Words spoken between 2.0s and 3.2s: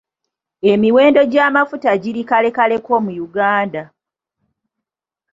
giri kalekaleko mu